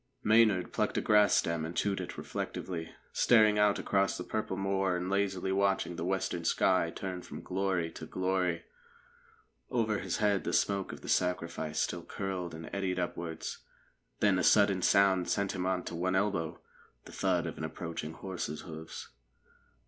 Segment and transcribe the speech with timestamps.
[0.23, 4.97] Maynard plucked a grass stem and chewed it reflectively, staring out across the purple moor
[4.97, 8.63] and lazily watching the western sky turn from glory to glory.
[9.69, 13.59] Over his head the smoke of the sacrifice still curled and eddied upwards.
[14.21, 16.59] Then a sudden sound sent him on to one elbow
[17.05, 19.07] the thud of an approaching horse's hoofs.